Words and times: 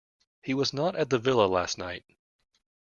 He 0.41 0.55
was 0.55 0.73
not 0.73 0.95
at 0.95 1.11
the 1.11 1.19
villa 1.19 1.45
last 1.45 1.77
night. 1.77 2.03